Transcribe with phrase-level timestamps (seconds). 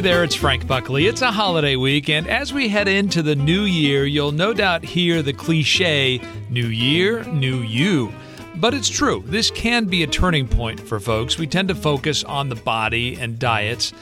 [0.00, 1.08] Hey there, it's Frank Buckley.
[1.08, 4.82] It's a holiday week, and as we head into the new year, you'll no doubt
[4.82, 8.10] hear the cliche New Year, New You.
[8.54, 11.36] But it's true, this can be a turning point for folks.
[11.36, 13.92] We tend to focus on the body and diets.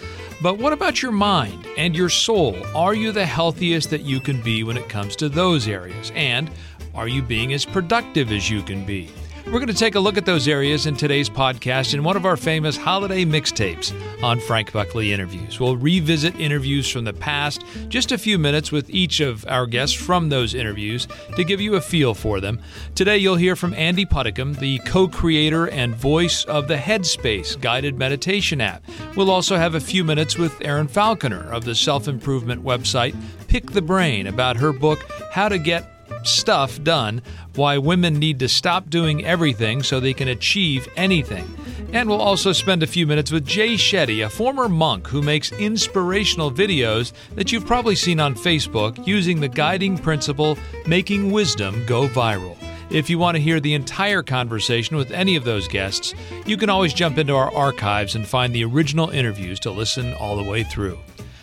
[0.40, 2.56] But what about your mind and your soul?
[2.76, 6.12] Are you the healthiest that you can be when it comes to those areas?
[6.14, 6.48] And
[6.94, 9.10] are you being as productive as you can be?
[9.48, 12.26] We're going to take a look at those areas in today's podcast in one of
[12.26, 15.58] our famous holiday mixtapes on Frank Buckley interviews.
[15.58, 19.96] We'll revisit interviews from the past, just a few minutes with each of our guests
[19.96, 22.60] from those interviews to give you a feel for them.
[22.94, 27.98] Today, you'll hear from Andy Puddicombe, the co creator and voice of the Headspace guided
[27.98, 28.84] meditation app.
[29.16, 33.16] We'll also have a few minutes with Erin Falconer of the self improvement website
[33.48, 37.22] Pick the Brain about her book, How to Get stuff done,
[37.54, 41.46] why women need to stop doing everything so they can achieve anything.
[41.92, 45.52] And we'll also spend a few minutes with Jay Shetty, a former monk who makes
[45.52, 52.06] inspirational videos that you've probably seen on Facebook using the guiding principle making wisdom go
[52.08, 52.56] viral.
[52.90, 56.14] If you want to hear the entire conversation with any of those guests,
[56.46, 60.36] you can always jump into our archives and find the original interviews to listen all
[60.36, 60.98] the way through.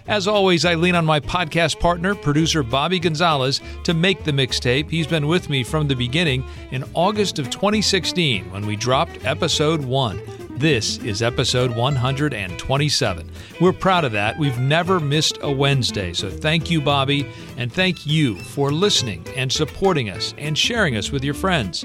[0.07, 4.91] As always, I lean on my podcast partner, producer Bobby Gonzalez, to make the mixtape.
[4.91, 9.83] He's been with me from the beginning in August of 2016 when we dropped episode
[9.83, 10.44] one.
[10.57, 13.31] This is episode 127.
[13.59, 14.39] We're proud of that.
[14.39, 16.13] We've never missed a Wednesday.
[16.13, 21.11] So thank you, Bobby, and thank you for listening and supporting us and sharing us
[21.11, 21.83] with your friends.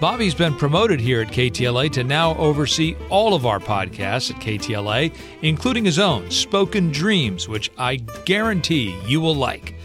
[0.00, 5.14] Bobby's been promoted here at KTLA to now oversee all of our podcasts at KTLA,
[5.40, 9.76] including his own, Spoken Dreams, which I guarantee you will like.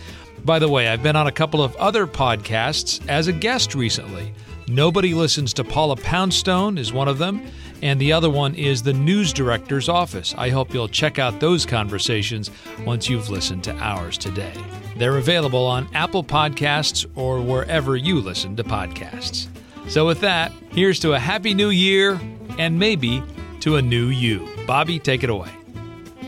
[0.44, 4.34] By the way, I've been on a couple of other podcasts as a guest recently.
[4.68, 7.42] Nobody Listens to Paula Poundstone is one of them,
[7.86, 10.34] and the other one is the News Director's Office.
[10.40, 12.50] I hope you'll check out those conversations
[12.84, 14.56] once you've listened to ours today.
[14.98, 19.48] They're available on Apple Podcasts or wherever you listen to podcasts.
[19.88, 22.20] So, with that, here's to a happy new year
[22.58, 23.22] and maybe
[23.60, 24.50] to a new you.
[24.66, 25.52] Bobby, take it away.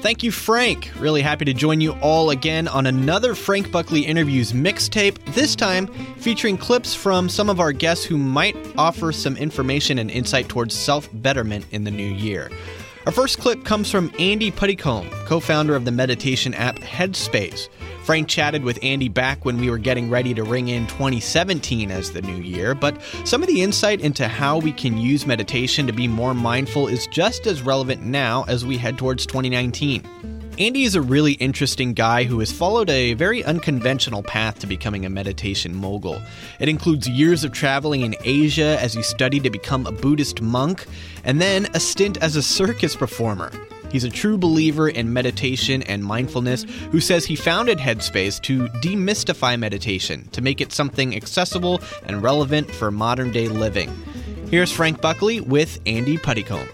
[0.07, 0.89] Thank you, Frank.
[0.99, 5.87] Really happy to join you all again on another Frank Buckley Interviews mixtape, this time
[6.15, 10.73] featuring clips from some of our guests who might offer some information and insight towards
[10.73, 12.49] self betterment in the new year.
[13.07, 17.69] Our first clip comes from Andy Puddicombe, co founder of the meditation app Headspace.
[18.03, 22.11] Frank chatted with Andy back when we were getting ready to ring in 2017 as
[22.11, 25.93] the new year, but some of the insight into how we can use meditation to
[25.93, 30.36] be more mindful is just as relevant now as we head towards 2019.
[30.59, 35.05] Andy is a really interesting guy who has followed a very unconventional path to becoming
[35.05, 36.19] a meditation mogul.
[36.59, 40.87] It includes years of traveling in Asia as he studied to become a Buddhist monk,
[41.23, 43.51] and then a stint as a circus performer.
[43.91, 49.59] He's a true believer in meditation and mindfulness who says he founded Headspace to demystify
[49.59, 53.95] meditation, to make it something accessible and relevant for modern day living.
[54.49, 56.67] Here's Frank Buckley with Andy Puddicombe.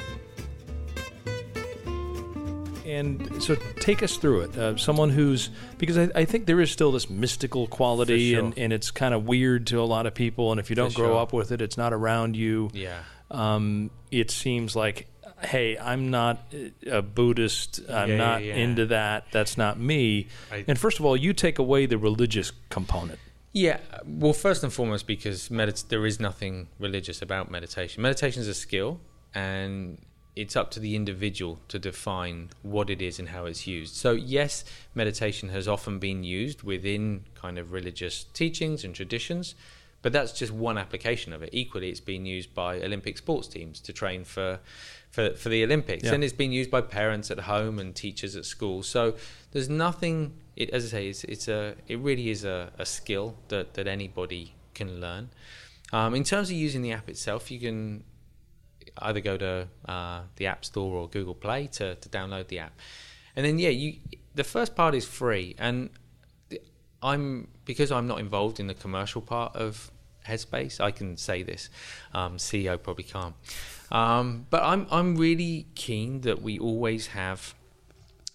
[2.93, 4.57] And so take us through it.
[4.57, 8.39] Uh, someone who's, because I, I, think there is still this mystical quality sure.
[8.39, 10.51] and, and it's kind of weird to a lot of people.
[10.51, 11.21] And if you don't For grow sure.
[11.21, 12.69] up with it, it's not around you.
[12.73, 12.99] Yeah.
[13.31, 15.07] Um, it seems like
[15.45, 16.53] hey, I'm not
[16.89, 17.81] a Buddhist.
[17.89, 18.63] I'm yeah, not yeah, yeah.
[18.63, 19.25] into that.
[19.31, 20.27] That's not me.
[20.51, 23.19] I, and first of all, you take away the religious component.
[23.51, 23.79] Yeah.
[24.05, 28.01] Well, first and foremost, because medit- there is nothing religious about meditation.
[28.01, 28.99] Meditation is a skill,
[29.33, 29.99] and
[30.35, 33.95] it's up to the individual to define what it is and how it's used.
[33.95, 39.55] So, yes, meditation has often been used within kind of religious teachings and traditions.
[40.01, 41.49] But that's just one application of it.
[41.53, 44.59] Equally, it's been used by Olympic sports teams to train for
[45.13, 46.05] for, for the Olympics.
[46.05, 46.15] Yeah.
[46.15, 48.81] And it's been used by parents at home and teachers at school.
[48.81, 49.13] So
[49.51, 53.35] there's nothing, it, as I say, it's, it's a, it really is a, a skill
[53.49, 55.29] that, that anybody can learn.
[55.93, 58.03] Um, in terms of using the app itself, you can
[58.97, 62.79] either go to uh, the App Store or Google Play to, to download the app.
[63.35, 63.97] And then, yeah, you
[64.35, 65.55] the first part is free.
[65.57, 65.89] And
[67.01, 69.91] I'm because I'm not involved in the commercial part of
[70.27, 71.69] Headspace, I can say this.
[72.13, 73.35] Um, CEO probably can't.
[73.91, 77.53] Um, but I'm I'm really keen that we always have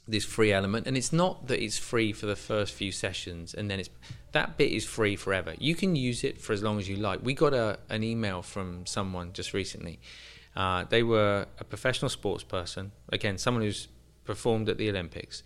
[0.06, 3.70] this free element, and it's not that it's free for the first few sessions, and
[3.70, 3.90] then it's
[4.32, 5.54] that bit is free forever.
[5.58, 7.20] You can use it for as long as you like.
[7.22, 9.98] We got a an email from someone just recently.
[10.56, 13.88] Uh, they were a professional sports person, again, someone who's
[14.24, 15.42] performed at the Olympics,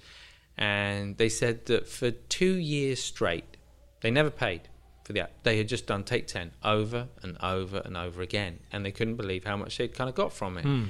[0.56, 3.56] and they said that for two years straight,
[4.00, 4.62] they never paid
[5.04, 5.32] for the app.
[5.42, 9.16] They had just done Take 10 over and over and over again, and they couldn't
[9.16, 10.64] believe how much they'd kind of got from it.
[10.64, 10.88] Mm.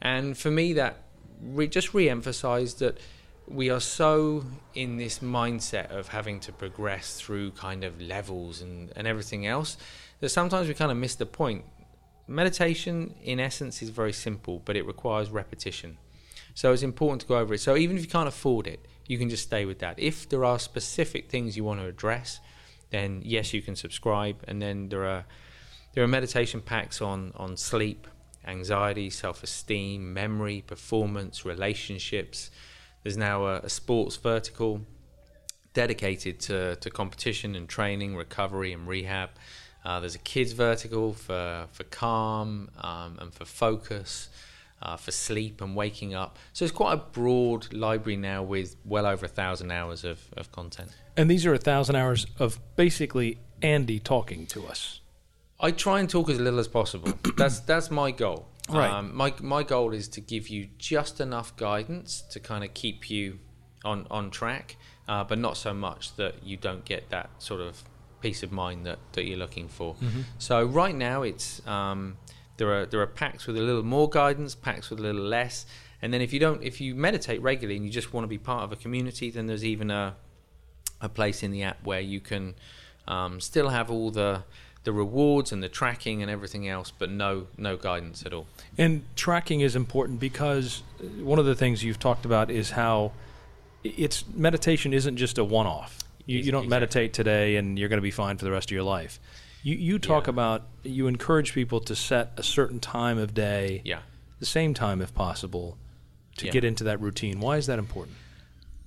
[0.00, 1.02] And for me, that
[1.42, 2.98] re- just re emphasized that
[3.48, 4.44] we are so
[4.74, 9.76] in this mindset of having to progress through kind of levels and, and everything else
[10.20, 11.64] that sometimes we kind of miss the point.
[12.26, 15.98] Meditation, in essence, is very simple, but it requires repetition.
[16.54, 17.60] So it's important to go over it.
[17.60, 19.98] So even if you can't afford it, you can just stay with that.
[19.98, 22.40] If there are specific things you want to address,
[22.90, 24.36] then yes, you can subscribe.
[24.46, 25.24] And then there are
[25.94, 28.06] there are meditation packs on on sleep,
[28.46, 32.50] anxiety, self-esteem, memory, performance, relationships.
[33.02, 34.82] There's now a, a sports vertical
[35.74, 39.30] dedicated to, to competition and training, recovery and rehab.
[39.84, 44.28] Uh, there's a kids vertical for for calm um, and for focus,
[44.82, 46.38] uh, for sleep and waking up.
[46.52, 50.52] So it's quite a broad library now with well over a thousand hours of, of
[50.52, 50.90] content.
[51.16, 55.00] And these are a thousand hours of basically Andy talking to us.
[55.60, 57.12] I try and talk as little as possible.
[57.36, 58.48] that's that's my goal.
[58.68, 58.90] Right.
[58.90, 63.10] Um, my my goal is to give you just enough guidance to kind of keep
[63.10, 63.38] you
[63.84, 64.76] on on track,
[65.08, 67.82] uh, but not so much that you don't get that sort of
[68.22, 69.96] peace of mind that, that you're looking for.
[70.38, 72.16] So right now it's um,
[72.56, 75.66] there are there are packs with a little more guidance, packs with a little less,
[76.00, 78.38] and then if you don't if you meditate regularly and you just want to be
[78.38, 80.14] part of a community, then there's even a
[81.00, 82.54] a place in the app where you can
[83.08, 84.44] um, still have all the
[84.84, 88.46] the rewards and the tracking and everything else, but no no guidance at all.
[88.78, 90.82] And tracking is important because
[91.20, 93.12] one of the things you've talked about is how
[93.84, 95.98] it's meditation isn't just a one-off.
[96.26, 96.68] You, you don't exactly.
[96.68, 99.18] meditate today and you're going to be fine for the rest of your life.
[99.62, 100.30] You, you talk Yeah.
[100.30, 104.00] about you encourage people to set a certain time of day, Yeah.
[104.40, 105.78] the same time if possible,
[106.38, 106.52] to Yeah.
[106.52, 107.40] get into that routine.
[107.40, 108.16] Why is that important?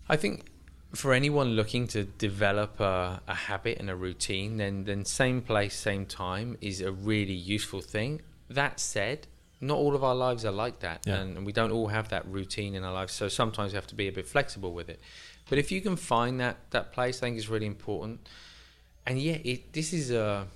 [0.10, 0.46] I think
[0.94, 5.76] for anyone looking to develop a, a habit and a routine, then then same place,
[5.76, 8.22] same time is a really useful thing.
[8.50, 9.28] That said,
[9.62, 11.16] not all of our lives are like that, Yeah.
[11.16, 13.14] and, and we don't all have that routine in our lives.
[13.14, 15.00] So sometimes we have to be a bit flexible with it.
[15.50, 18.28] But if you can find that that place, I think is really important.
[19.06, 20.48] And yeah, it, this is a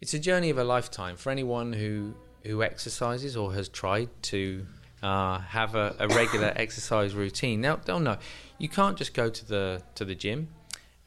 [0.00, 2.14] it's a journey of a lifetime for anyone who
[2.44, 4.66] who exercises or has tried to
[5.02, 7.60] uh, have a, a regular exercise routine.
[7.60, 8.18] Now, don't know.
[8.58, 10.48] You can't just go to the to the gym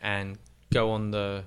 [0.02, 0.38] and
[0.72, 1.46] go on the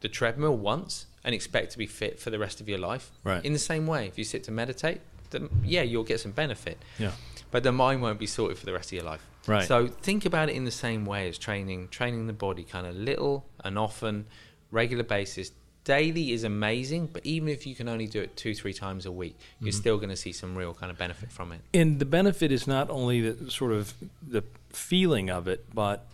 [0.00, 3.10] the treadmill once and expect to be fit for the rest of your life.
[3.24, 3.44] Right.
[3.44, 5.00] In the same way, if you sit to meditate,
[5.30, 7.12] then yeah, you'll get some benefit, Yeah.
[7.50, 9.24] But the mind won't be sorted for the rest of your life.
[9.46, 9.66] Right.
[9.66, 12.94] So think about it in the same way as training, training the body, kind of
[12.94, 14.26] little and often,
[14.70, 15.52] regular basis.
[15.84, 19.12] Daily is amazing, but even if you can only do it two, three times a
[19.12, 19.80] week, you're mm-hmm.
[19.80, 21.60] still going to see some real kind of benefit from it.
[21.72, 23.94] And the benefit is not only the sort of
[24.26, 26.06] the feeling of it, but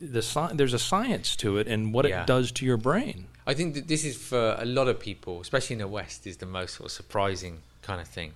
[0.00, 2.22] the sci- there's a science to it and what Yeah.
[2.22, 3.26] it does to your brain.
[3.46, 6.36] I think that this is for a lot of people, especially in the West, is
[6.36, 8.34] the most sort of surprising kind of thing.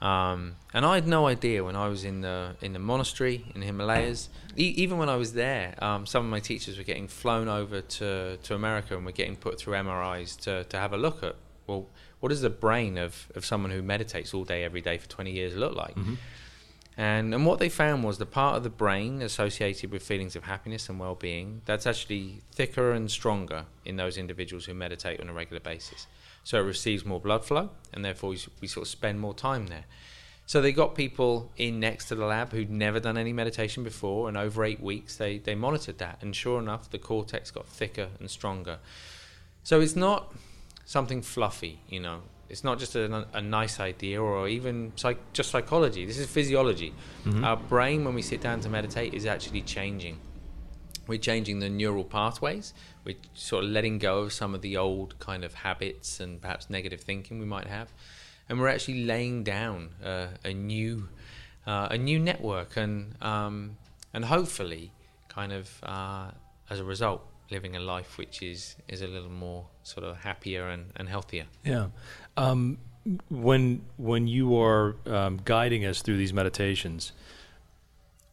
[0.00, 3.60] Um, and I had no idea when I was in the in the monastery in
[3.60, 4.30] the Himalayas.
[4.56, 7.82] E- even when I was there, um, some of my teachers were getting flown over
[7.82, 11.36] to, to America and were getting put through MRIs to, to have a look at
[11.66, 11.86] well,
[12.20, 15.30] what does the brain of, of someone who meditates all day every day for 20
[15.30, 15.94] years look like?
[16.96, 20.44] And and what they found was the part of the brain associated with feelings of
[20.44, 25.32] happiness and well-being that's actually thicker and stronger in those individuals who meditate on a
[25.32, 26.06] regular basis.
[26.44, 29.66] So it receives more blood flow, and therefore we, we sort of spend more time
[29.66, 29.84] there.
[30.46, 34.26] So they got people in next to the lab who'd never done any meditation before,
[34.26, 38.08] and over eight weeks they they monitored that, and sure enough, the cortex got thicker
[38.18, 38.78] and stronger.
[39.62, 40.34] So it's not
[40.84, 42.22] something fluffy, you know.
[42.48, 46.04] It's not just a, a nice idea or even psych, just psychology.
[46.04, 46.92] This is physiology.
[47.24, 47.44] Mm-hmm.
[47.44, 50.18] Our brain, when we sit down to meditate, is actually changing.
[51.10, 52.72] We're changing the neural pathways.
[53.04, 56.70] We're sort of letting go of some of the old kind of habits and perhaps
[56.70, 57.92] negative thinking we might have,
[58.48, 61.08] and we're actually laying down uh, a new,
[61.66, 63.76] uh, a new network, and um,
[64.14, 64.92] and hopefully,
[65.26, 66.30] kind of uh,
[66.70, 70.68] as a result, living a life which is is a little more sort of happier
[70.68, 71.46] and, and healthier.
[71.64, 71.88] Yeah.
[72.36, 72.78] Um,
[73.30, 77.10] when when you are um, guiding us through these meditations,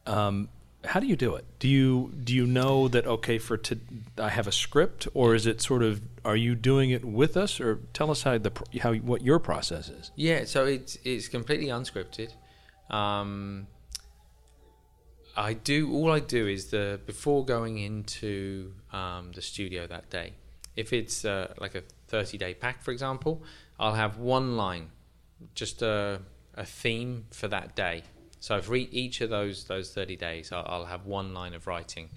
[0.05, 0.49] um,
[0.87, 1.45] how do you do it?
[1.59, 3.79] Do you do you know that okay for to
[4.17, 7.59] I have a script, or is it sort of are you doing it with us,
[7.59, 8.51] or tell us how the
[8.81, 10.11] how what your process is?
[10.15, 12.33] Yeah, so it's it's completely unscripted.
[12.89, 13.67] Um,
[15.35, 20.33] I do all I do is the before going into um, the studio that day.
[20.75, 23.43] If it's uh, like a thirty day pack, for example,
[23.79, 24.91] I'll have one line,
[25.53, 26.21] just a
[26.55, 28.03] a theme for that day.
[28.39, 32.09] So for each of those those thirty days, I'll, I'll have one line of writing,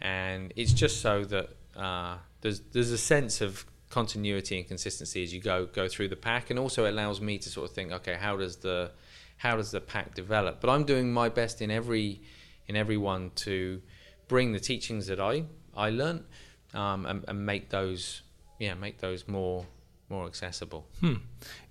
[0.00, 5.34] and it's just so that uh, there's there's a sense of continuity and consistency as
[5.34, 7.92] you go go through the pack, and also it allows me to sort of think,
[7.92, 8.92] okay, how does the
[9.36, 10.60] how does the pack develop?
[10.60, 12.20] But I'm doing my best in every
[12.68, 13.82] in everyone to
[14.28, 15.44] bring the teachings that I
[15.76, 16.24] I learned
[16.72, 18.22] um, and, and make those
[18.58, 19.66] yeah make those more
[20.10, 20.86] more accessible.
[21.00, 21.14] Hmm.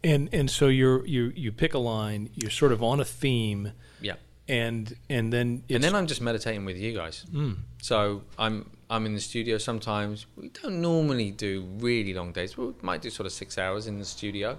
[0.03, 2.29] And and so you're you you pick a line.
[2.35, 3.73] You're sort of on a theme.
[4.01, 4.15] Yeah.
[4.47, 7.25] And and then and then I'm just meditating with you guys.
[7.31, 7.57] Mm.
[7.81, 10.25] So I'm I'm in the studio sometimes.
[10.35, 12.57] We don't normally do really long days.
[12.57, 14.57] We might do sort of six hours in the studio,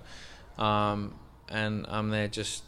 [0.59, 1.15] um,
[1.49, 2.63] and I'm there just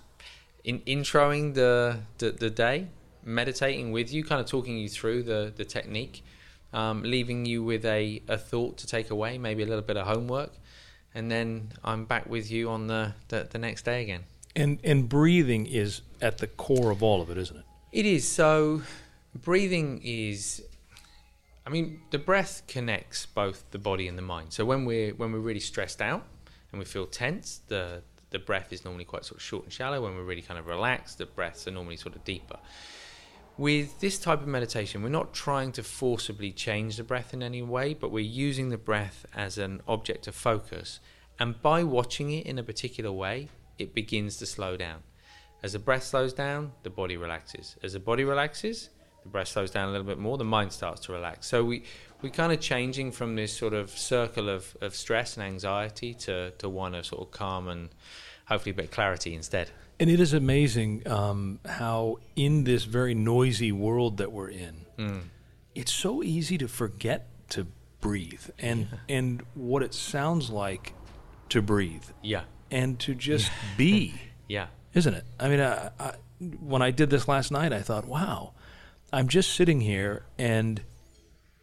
[0.64, 2.88] in introing the, the the day,
[3.22, 6.24] meditating with you, kind of talking you through the the technique,
[6.72, 10.06] um, leaving you with a a thought to take away, maybe a little bit of
[10.06, 10.52] homework,
[11.14, 14.24] and then I'm back with you on the, the, the next day again.
[14.54, 17.64] And and breathing is at the core of all of it, isn't it?
[17.90, 18.28] It is.
[18.28, 18.82] So
[19.34, 20.62] breathing is
[21.66, 24.52] I mean, the breath connects both the body and the mind.
[24.52, 26.26] So when we're when we're really stressed out
[26.70, 30.02] and we feel tense, the the breath is normally quite sort of short and shallow.
[30.02, 32.58] When we're really kind of relaxed, the breaths are normally sort of deeper.
[33.58, 37.60] With this type of meditation, we're not trying to forcibly change the breath in any
[37.60, 41.00] way, but we're using the breath as an object of focus.
[41.38, 45.02] And by watching it in a particular way, it begins to slow down.
[45.62, 47.76] As the breath slows down, the body relaxes.
[47.82, 48.88] As the body relaxes,
[49.22, 51.46] the breath slows down a little bit more, the mind starts to relax.
[51.46, 51.84] So we
[52.22, 56.52] we're kind of changing from this sort of circle of, of stress and anxiety to,
[56.52, 57.90] to one of sort of calm and
[58.46, 59.70] hopefully a bit of clarity instead.
[60.00, 65.20] And it is amazing um, how, in this very noisy world that we're in, mm.
[65.74, 67.66] it's so easy to forget to
[68.00, 69.16] breathe and yeah.
[69.16, 70.92] and what it sounds like
[71.50, 72.04] to breathe.
[72.22, 72.42] Yeah.
[72.70, 74.14] And to just be.
[74.48, 74.66] yeah.
[74.94, 75.24] Isn't it?
[75.40, 76.14] I mean, I, I,
[76.60, 78.52] when I did this last night, I thought, wow,
[79.12, 80.82] I'm just sitting here and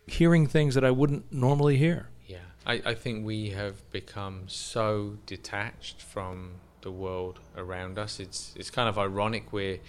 [0.07, 2.09] hearing things that I wouldn't normally hear.
[2.27, 2.38] Yeah.
[2.65, 8.19] I, I think we have become so detached from the world around us.
[8.19, 9.51] It's it's kind of ironic.
[9.51, 9.79] We're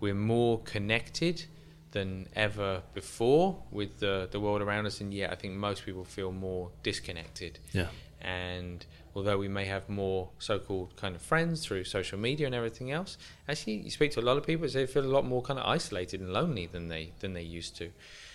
[0.00, 1.44] we're more connected
[1.92, 6.04] than ever before with the the world around us, and yet I think most people
[6.04, 7.58] feel more disconnected.
[7.72, 7.88] Yeah.
[8.20, 12.90] And although we may have more so-called kind of friends through social media and everything
[12.90, 13.16] else,
[13.48, 15.66] actually you speak to a lot of people, they feel a lot more kind of
[15.66, 17.90] isolated and lonely than they than they used to.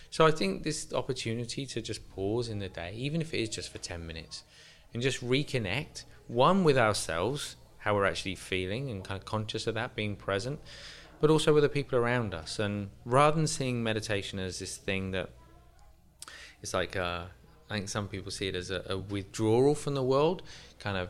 [0.10, 3.50] So I think this opportunity to just pause in the day, even if it is
[3.50, 4.44] just for ten minutes,
[4.94, 9.76] and just reconnect one with ourselves how we're actually feeling and kind of conscious of
[9.76, 10.60] that, being present,
[11.20, 12.60] but also with the people around us.
[12.60, 15.30] And rather than seeing meditation as this thing that
[16.62, 17.26] it's like, uh,
[17.70, 20.44] I think some people see it as a, a withdrawal from the world,
[20.80, 21.10] kind of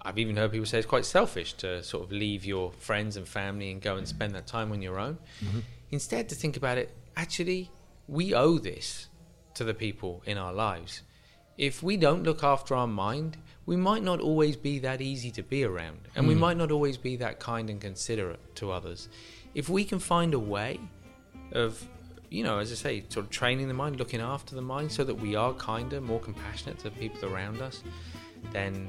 [0.00, 3.26] I've even heard people say it's quite selfish to sort of leave your friends and
[3.26, 5.18] family and go and spend that time on your own.
[5.44, 5.58] Mm-hmm.
[5.90, 7.70] Instead, to think about it, actually,
[8.06, 9.08] we owe this
[9.54, 11.02] to the people in our lives.
[11.58, 13.36] If we don't look after our mind,
[13.66, 16.28] we might not always be that easy to be around, and mm.
[16.28, 19.08] we might not always be that kind and considerate to others.
[19.54, 20.78] If we can find a way
[21.52, 21.84] of,
[22.30, 25.02] you know, as I say, sort of training the mind, looking after the mind, so
[25.02, 27.82] that we are kinder, more compassionate to the people around us,
[28.52, 28.88] then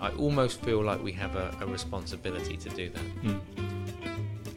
[0.00, 3.22] I almost feel like we have a, a responsibility to do that.
[3.24, 3.40] Mm.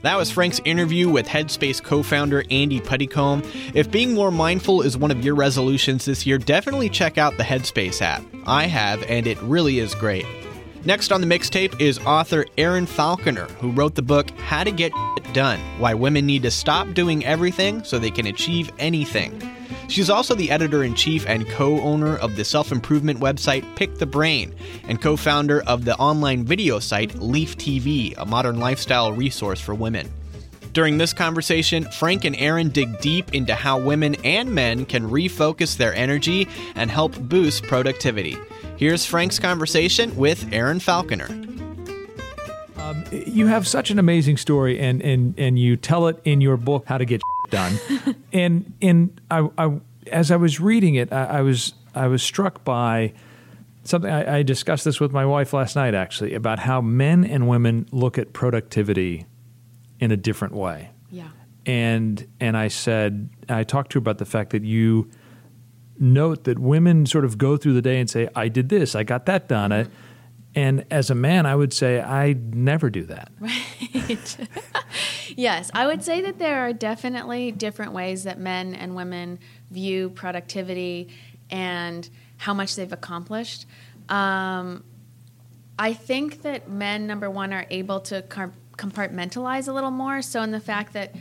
[0.01, 3.43] That was Frank's interview with Headspace co founder Andy Puddicombe.
[3.73, 7.43] If being more mindful is one of your resolutions this year, definitely check out the
[7.43, 8.23] Headspace app.
[8.47, 10.25] I have, and it really is great.
[10.83, 14.91] Next on the mixtape is author Erin Falconer, who wrote the book How to Get
[15.17, 19.39] It Done Why Women Need to Stop Doing Everything So They Can Achieve Anything.
[19.91, 23.95] She's also the editor in chief and co owner of the self improvement website Pick
[23.95, 24.55] the Brain
[24.87, 29.75] and co founder of the online video site Leaf TV, a modern lifestyle resource for
[29.75, 30.09] women.
[30.71, 35.75] During this conversation, Frank and Erin dig deep into how women and men can refocus
[35.75, 38.37] their energy and help boost productivity.
[38.77, 41.27] Here's Frank's conversation with Erin Falconer.
[42.77, 46.55] Um, you have such an amazing story, and, and, and you tell it in your
[46.55, 47.21] book, How to Get
[47.51, 47.79] Done.
[48.33, 52.63] and and I, I, as I was reading it, I, I was I was struck
[52.63, 53.13] by
[53.83, 57.47] something I, I, discussed this with my wife last night actually about how men and
[57.47, 59.25] women look at productivity
[59.99, 60.91] in a different way.
[61.09, 61.29] Yeah.
[61.65, 65.09] And and I said I talked to her about the fact that you
[65.99, 69.03] note that women sort of go through the day and say, I did this, I
[69.03, 69.71] got that done.
[69.71, 69.91] Mm-hmm.
[70.55, 73.31] and as a man, I would say I never do that.
[73.39, 74.37] Right.
[75.35, 80.09] yes, I would say that there are definitely different ways that men and women view
[80.09, 81.09] productivity
[81.49, 83.65] and how much they've accomplished.
[84.09, 84.83] Um,
[85.77, 88.21] I think that men, number one, are able to
[88.77, 90.21] compartmentalize a little more.
[90.21, 91.15] So, in the fact that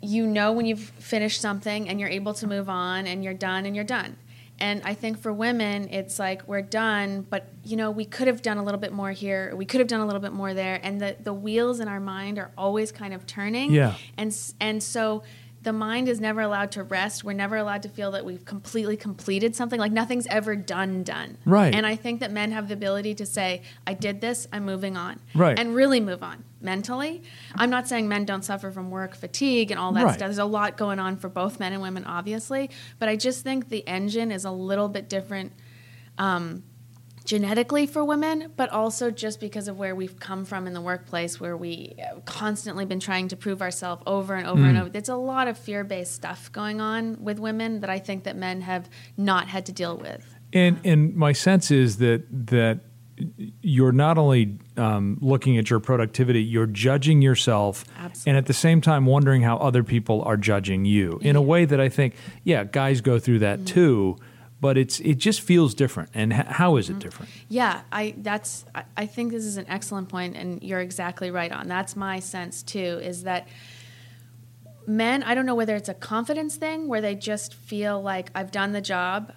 [0.00, 3.64] you know when you've finished something and you're able to move on and you're done
[3.66, 4.16] and you're done.
[4.62, 8.42] And I think for women, it's like we're done, but you know we could have
[8.42, 9.52] done a little bit more here.
[9.56, 11.98] We could have done a little bit more there, and the the wheels in our
[11.98, 13.72] mind are always kind of turning.
[13.72, 13.96] Yeah.
[14.16, 15.24] And and so
[15.62, 17.22] the mind is never allowed to rest.
[17.22, 19.78] We're never allowed to feel that we've completely completed something.
[19.78, 21.38] Like nothing's ever done, done.
[21.44, 21.72] Right.
[21.74, 24.96] And I think that men have the ability to say, I did this, I'm moving
[24.96, 25.20] on.
[25.34, 25.56] Right.
[25.58, 27.22] And really move on mentally.
[27.54, 30.14] I'm not saying men don't suffer from work fatigue and all that Right.
[30.14, 30.26] stuff.
[30.28, 32.70] There's a lot going on for both men and women, obviously.
[32.98, 35.52] But I just think the engine is a little bit different
[36.18, 36.62] um,
[37.24, 41.40] genetically for women, but also just because of where we've come from in the workplace,
[41.40, 44.88] where we have constantly been trying to prove ourselves over and over and over.
[44.88, 48.60] There's a lot of fear-based stuff going on with women that I think that men
[48.62, 50.34] have not had to deal with.
[50.52, 52.80] And and my sense is that that
[53.60, 58.30] you're not only um, looking at your productivity, you're judging yourself, Absolutely.
[58.30, 61.64] and at the same time wondering how other people are judging you in a way
[61.64, 63.66] that I think, yeah, guys go through that Mm-hmm.
[63.66, 64.16] too,
[64.62, 66.08] but it's it just feels different.
[66.14, 67.00] And h- how is it mm-hmm.
[67.00, 67.32] different?
[67.48, 71.50] Yeah, I that's I, I think this is an excellent point, and you're exactly right
[71.50, 71.66] on.
[71.66, 73.00] That's my sense too.
[73.02, 73.48] Is that
[74.86, 75.24] men?
[75.24, 78.70] I don't know whether it's a confidence thing where they just feel like I've done
[78.70, 79.32] the job,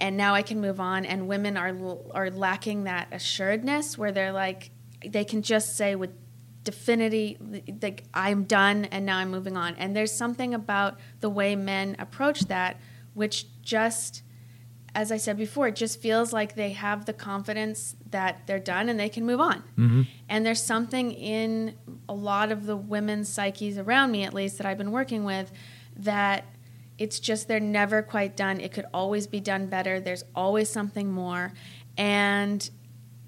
[0.00, 1.04] and now I can move on.
[1.04, 1.76] And women are
[2.12, 4.70] are lacking that assuredness where they're like
[5.06, 6.10] they can just say with
[6.64, 7.36] definity
[7.82, 9.74] like I'm done and now I'm moving on.
[9.74, 12.80] And there's something about the way men approach that
[13.12, 14.22] which just
[14.94, 18.88] as I said before, it just feels like they have the confidence that they're done
[18.88, 19.62] and they can move on.
[19.78, 20.02] Mm-hmm.
[20.28, 21.76] And there's something in
[22.08, 25.52] a lot of the women's psyches around me, at least that I've been working with,
[25.96, 26.44] that
[26.98, 28.60] it's just they're never quite done.
[28.60, 30.00] It could always be done better.
[30.00, 31.52] There's always something more.
[31.96, 32.68] And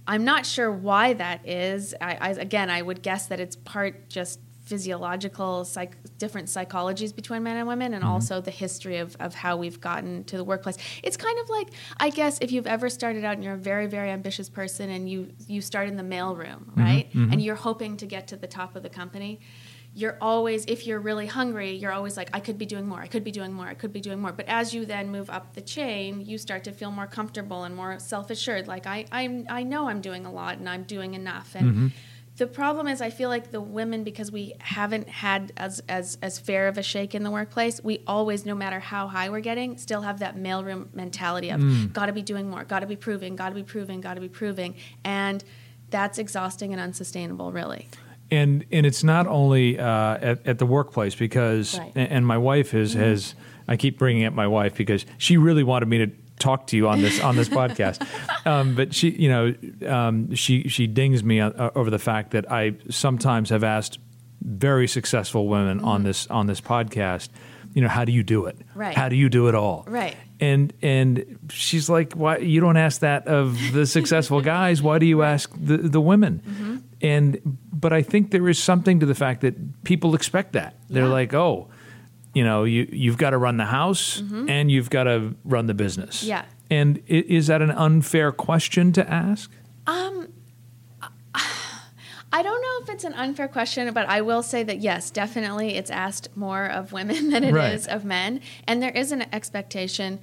[0.06, 1.94] I'm not sure why that is.
[2.00, 7.42] I, I, again, I would guess that it's part just physiological, psych, different psychologies between
[7.42, 8.12] men and women, and mm-hmm.
[8.12, 10.78] also the history of, of how we've gotten to the workplace.
[11.02, 13.86] It's kind of like, I guess, if you've ever started out and you're a very,
[13.86, 16.80] very ambitious person and you, you start in the mailroom, mm-hmm.
[16.80, 17.08] right?
[17.10, 17.32] Mm-hmm.
[17.32, 19.40] And you're hoping to get to the top of the company.
[19.94, 23.08] You're always, if you're really hungry, you're always like, I could be doing more, I
[23.08, 24.32] could be doing more, I could be doing more.
[24.32, 27.76] But as you then move up the chain, you start to feel more comfortable and
[27.76, 28.68] more self assured.
[28.68, 31.54] Like, I, I, I know I'm doing a lot and I'm doing enough.
[31.54, 31.92] And
[32.38, 36.38] the problem is, I feel like the women, because we haven't had as, as, as
[36.38, 39.76] fair of a shake in the workplace, we always, no matter how high we're getting,
[39.76, 43.62] still have that mailroom mentality of gotta be doing more, gotta be proving, gotta be
[43.62, 44.74] proving, gotta be proving.
[45.04, 45.44] And
[45.90, 47.88] that's exhausting and unsustainable, really.
[48.30, 49.84] and and it's not only uh,
[50.30, 51.92] at, at the workplace because Right.
[51.94, 53.34] and, and my wife has has
[53.68, 56.88] I keep bringing up my wife because she really wanted me to talk to you
[56.88, 58.06] on this on this podcast,
[58.46, 59.54] um, but she you know
[59.88, 63.98] um, she she dings me uh, over the fact that I sometimes have asked
[64.40, 67.28] very successful women on this on this podcast,
[67.74, 68.56] you know, how do you do it?
[68.74, 68.94] Right.
[68.96, 69.84] How do you do it all?
[69.86, 70.16] Right.
[70.40, 74.82] And and she's like, why you don't ask that of the successful guys?
[74.82, 76.42] Why do you ask the the women?
[76.44, 76.76] Mm-hmm.
[77.02, 80.74] And but I think there is something to the fact that people expect that.
[80.88, 81.08] They're Yeah.
[81.10, 81.68] like, oh,
[82.34, 85.74] you know, you you've got to run the house and you've got to run the
[85.74, 86.20] business.
[86.20, 86.28] Mm-hmm.
[86.28, 86.44] Yeah.
[86.70, 89.50] And is that an unfair question to ask?
[89.86, 90.28] Um,
[92.34, 95.74] I don't know if it's an unfair question, but I will say that yes, definitely
[95.76, 97.88] it's asked more of women than it is Right.
[97.94, 98.40] of men.
[98.66, 100.18] And there is an expectation.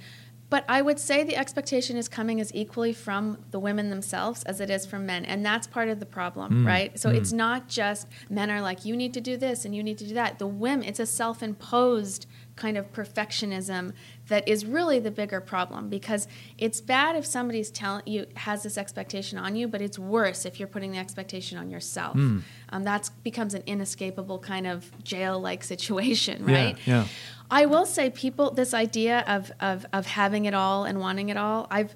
[0.50, 4.60] But I would say the expectation is coming as equally from the women themselves as
[4.60, 5.24] it is from men.
[5.24, 6.66] And that's part of the problem, mm.
[6.66, 6.98] right?
[6.98, 7.36] So it's mm.
[7.36, 10.14] not just men are like, you need to do this and you need to do
[10.14, 10.40] that.
[10.40, 12.26] The women, it's a self imposed
[12.60, 13.92] kind of perfectionism
[14.28, 18.76] that is really the bigger problem because it's bad if somebody's telling you has this
[18.78, 22.14] expectation on you, but it's worse if you're putting the expectation on yourself.
[22.16, 22.44] Um,
[22.84, 26.76] that becomes an inescapable kind of jail like situation, Yeah, right?
[26.86, 27.06] yeah.
[27.50, 31.36] I will say, people, this idea of, of, of having it all and wanting it
[31.36, 31.94] all, I've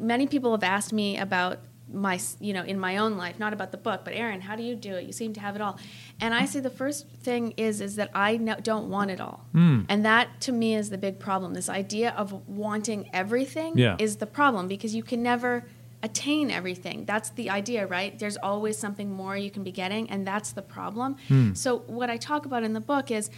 [0.00, 1.60] many people have asked me about
[1.92, 4.62] my, you know, in my own life, not about the book, but Erin, how do
[4.62, 5.04] you do it?
[5.04, 5.78] You seem to have it all.
[6.20, 9.44] And I say the first thing is is that I no, don't want it all,
[9.52, 9.82] Hmm.
[9.88, 11.54] and that to me is the big problem.
[11.54, 13.96] This idea of wanting everything Yeah.
[13.98, 15.64] is the problem because you can never
[16.02, 17.04] attain everything.
[17.04, 18.18] That's the idea, right?
[18.18, 21.16] There's always something more you can be getting, and that's the problem.
[21.54, 23.28] So, what I talk about in the book is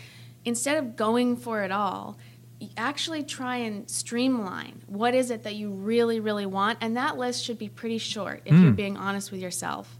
[0.44, 2.16] instead of going for it all,
[2.76, 6.78] actually try and streamline what is it that you really, really want.
[6.80, 9.96] And that list should be pretty short if you're being honest with yourself.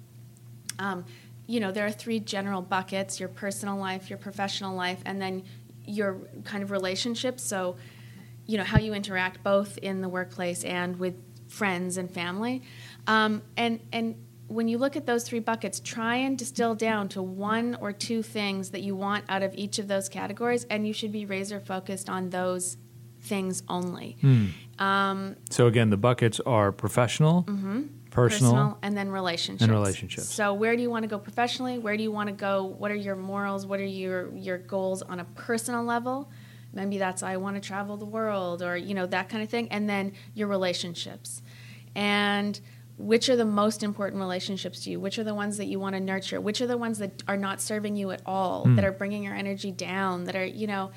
[0.79, 1.05] Um,
[1.47, 5.45] you know, there are three general buckets your personal life, your professional life, and then
[5.85, 7.43] your kind of relationships.
[7.43, 7.77] So,
[8.47, 11.15] you know, how you interact both in the workplace and with
[11.49, 12.63] friends and family.
[13.07, 14.15] Um, and, and
[14.53, 18.23] when you look at those three buckets, try and distill down to one or two
[18.23, 21.61] things that you want out of each of those categories, and you should be razor
[21.61, 22.77] focused on those
[23.21, 24.17] things only.
[24.79, 27.47] Um, So again, the buckets are professional,
[28.11, 28.79] Personal.
[28.83, 29.63] and then relationships.
[29.63, 30.29] And relationships.
[30.29, 31.79] So where do you want to go professionally?
[31.79, 32.65] Where do you want to go?
[32.65, 33.65] What are your morals?
[33.67, 36.31] What are your your goals on a personal level?
[36.75, 39.69] Maybe that's I want to travel the world or you know that kind of thing.
[39.71, 41.43] And then your relationships.
[41.95, 42.59] And
[42.99, 45.01] which are the most important relationships to you?
[45.01, 46.41] Which are the ones that you want to nurture?
[46.41, 48.77] Which are the ones that are not serving you at all, hmm.
[48.77, 50.91] that are bringing your energy down, that are, you know,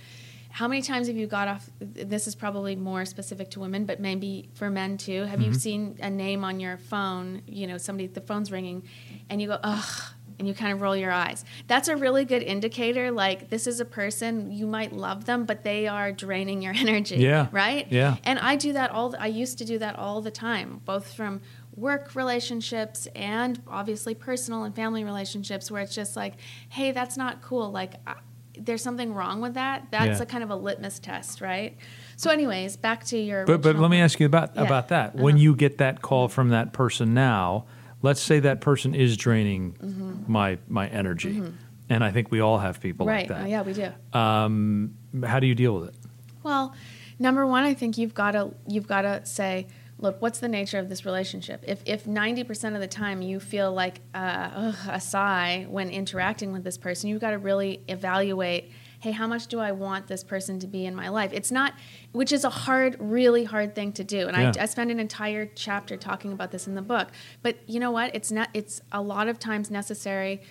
[0.56, 4.00] how many times have you got off this is probably more specific to women but
[4.00, 5.58] maybe for men too have you mm-hmm.
[5.58, 8.82] seen a name on your phone you know somebody the phone's ringing
[9.30, 12.42] and you go ugh and you kind of roll your eyes that's a really good
[12.42, 16.74] indicator like this is a person you might love them but they are draining your
[16.78, 17.48] energy Yeah.
[17.52, 18.16] right Yeah.
[18.24, 21.42] and i do that all i used to do that all the time both from
[21.76, 26.36] work relationships and obviously personal and family relationships where it's just like
[26.70, 28.16] hey that's not cool like I,
[28.58, 30.24] there's something wrong with that that's Yeah.
[30.24, 31.76] a kind of a litmus test right
[32.16, 34.62] so anyways back to your But but let me ask you about Yeah.
[34.64, 35.16] about that.
[35.16, 35.42] When Uh-huh.
[35.44, 37.66] you get that call from that person now,
[38.02, 40.32] let's say that person is draining Mm-hmm.
[40.32, 41.44] my my energy,
[41.90, 43.50] and I think we all have people right like that.
[43.50, 44.94] yeah we do Um,
[45.26, 45.96] how do you deal with it?
[46.44, 46.74] Well,
[47.20, 49.68] number one, I think you've got to you've got to say,
[50.06, 51.64] look, what's the nature of this relationship?
[51.68, 55.90] If if ninety percent of the time you feel like uh, ugh, a sigh when
[55.90, 58.72] interacting with this person, you've got to really evaluate.
[59.00, 61.32] Hey, how much do I want this person to be in my life?
[61.34, 61.74] It's not,
[62.12, 64.28] which is a hard, really hard thing to do.
[64.28, 64.54] And Yeah.
[64.58, 67.10] I, I spend an entire chapter talking about this in the book.
[67.44, 68.16] But you know what?
[68.16, 68.50] It's not.
[68.54, 70.42] It's a lot of times necessary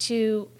[0.00, 0.50] to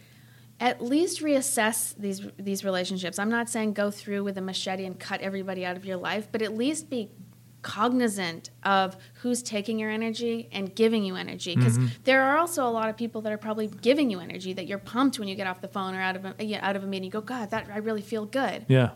[0.61, 3.19] at least reassess these these relationships.
[3.19, 6.29] I'm not saying go through with a machete and cut everybody out of your life,
[6.33, 7.11] but at least be
[7.63, 11.57] cognizant of who's taking your energy and giving you energy.
[11.57, 11.89] Because mm-hmm.
[12.05, 14.79] there are also a lot of people that are probably giving you energy that you're
[14.79, 16.87] pumped when you get off the phone or out of a, yeah, out of a
[16.87, 17.07] meeting.
[17.07, 18.65] You go god that I really feel good.
[18.69, 18.91] Yeah.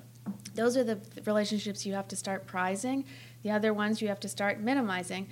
[0.54, 3.04] those are the relationships you have to start prizing.
[3.42, 5.28] The other ones you have to start minimizing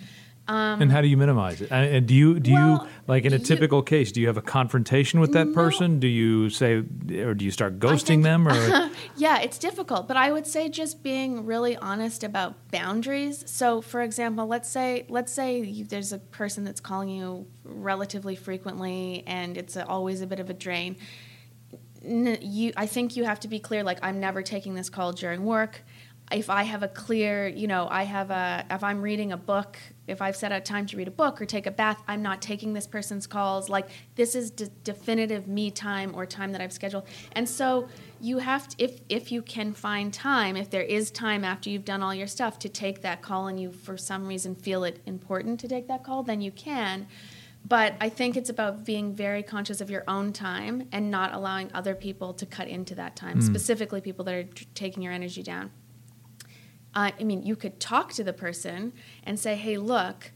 [0.50, 1.70] um, And how do you minimize it?
[1.70, 4.10] And do you do Well, you like in a you- typical case?
[4.12, 5.54] Do you have a confrontation with that No.
[5.54, 6.00] person?
[6.00, 6.82] Do you say,
[7.28, 8.48] or do you start ghosting think- them?
[8.48, 13.44] Or Yeah, it's difficult, but I would say just being really honest about boundaries.
[13.46, 18.34] So, for example, let's say let's say you, there's a person that's calling you relatively
[18.36, 20.96] frequently, and it's a, always a bit of a drain.
[22.04, 23.82] N- You, I think you have to be clear.
[23.84, 25.82] Like, I'm never taking this call during work.
[26.32, 29.78] If I have a clear, you know, I have a, if I'm reading a book,
[30.06, 32.40] if I've set out time to read a book or take a bath, I'm not
[32.40, 33.68] taking this person's calls.
[33.68, 37.04] Like, this is de- definitive me time or time that I've scheduled.
[37.32, 37.88] And so
[38.20, 41.84] you have to, if, if you can find time, if there is time after you've
[41.84, 45.00] done all your stuff to take that call and you for some reason feel it
[45.06, 47.08] important to take that call, then you can.
[47.66, 51.70] But I think it's about being very conscious of your own time and not allowing
[51.74, 53.46] other people to cut into that time, hmm.
[53.46, 55.70] specifically people that are t- taking your energy down.
[56.94, 58.92] Uh, I mean, you could talk to the person
[59.24, 60.32] and say, hey, look,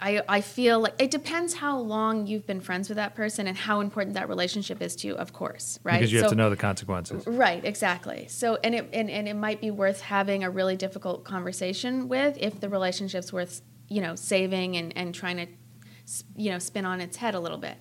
[0.00, 3.56] I, I feel like it depends how long you've been friends with that person and
[3.56, 5.94] how important that relationship is to you, of course, right?
[5.98, 7.26] because you have to know the consequences.
[7.26, 8.26] Right, exactly.
[8.28, 12.36] So, and it and, and it might be worth having a really difficult conversation with
[12.38, 15.46] if the relationship's worth you know saving and and trying to
[16.36, 17.76] you know spin on its head a little bit.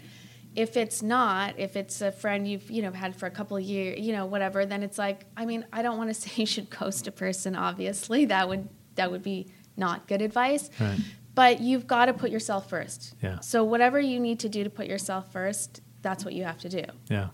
[0.57, 3.63] If it's not, if it's a friend you've you know had for a couple of
[3.63, 6.45] years, you know whatever, then it's like I mean I don't want to say you
[6.45, 7.55] should ghost a person.
[7.55, 10.69] Obviously, that would that would be not good advice.
[10.79, 10.99] Right.
[11.35, 13.13] But you've got to put yourself first.
[13.21, 13.39] Yeah.
[13.41, 16.69] So whatever you need to do to put yourself first, that's what you have to
[16.69, 17.27] do Yeah.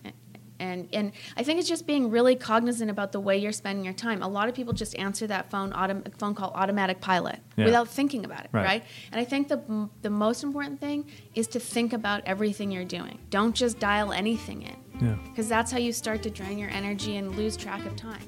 [0.63, 3.93] And and I think it's just being really cognizant about the way you're spending your
[3.93, 4.21] time.
[4.23, 7.65] A lot of people just answer that phone autom- phone call automatic pilot Yeah.
[7.65, 8.65] without thinking about it, Right.
[8.65, 8.83] right.
[9.11, 12.85] And I think the m- the most important thing is to think about everything you're
[12.85, 13.19] doing.
[13.29, 15.15] Don't just dial anything in, Yeah.
[15.29, 18.21] because that's how you start to drain your energy and lose track of time.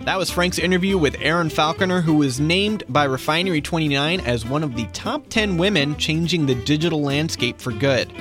[0.00, 4.62] That was Frank's interview with Erin Falconer, who was named by Refinery 29 as one
[4.62, 8.12] of the top 10 women changing the digital landscape for good.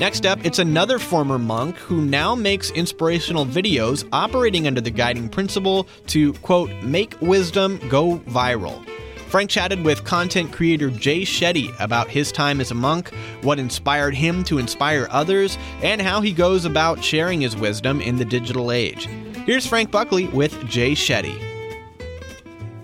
[0.00, 5.28] Next up, it's another former monk who now makes inspirational videos operating under the guiding
[5.28, 8.82] principle to, quote, make wisdom go viral.
[9.28, 13.10] Frank chatted with content creator Jay Shetty about his time as a monk,
[13.42, 18.16] what inspired him to inspire others, and how he goes about sharing his wisdom in
[18.16, 19.04] the digital age.
[19.44, 21.38] Here's Frank Buckley with Jay Shetty.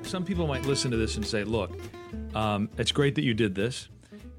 [0.02, 1.70] Some people might listen to this and say, "Look,
[2.34, 3.88] um, it's great that you did this.